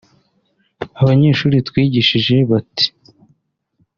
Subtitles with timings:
[1.01, 2.85] Abanyeshuri twigishije bati